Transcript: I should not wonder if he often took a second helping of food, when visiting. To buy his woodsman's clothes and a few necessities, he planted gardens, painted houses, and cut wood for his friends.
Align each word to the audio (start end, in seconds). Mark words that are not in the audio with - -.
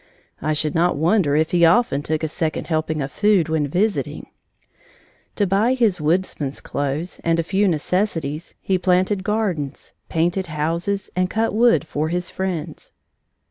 I 0.41 0.53
should 0.53 0.73
not 0.73 0.97
wonder 0.97 1.35
if 1.35 1.51
he 1.51 1.63
often 1.63 2.01
took 2.01 2.23
a 2.23 2.27
second 2.27 2.65
helping 2.65 3.03
of 3.03 3.11
food, 3.11 3.49
when 3.49 3.67
visiting. 3.67 4.25
To 5.35 5.45
buy 5.45 5.75
his 5.75 6.01
woodsman's 6.01 6.59
clothes 6.59 7.21
and 7.23 7.39
a 7.39 7.43
few 7.43 7.67
necessities, 7.67 8.55
he 8.61 8.79
planted 8.79 9.23
gardens, 9.23 9.91
painted 10.09 10.47
houses, 10.47 11.11
and 11.15 11.29
cut 11.29 11.53
wood 11.53 11.85
for 11.85 12.09
his 12.09 12.31
friends. 12.31 12.93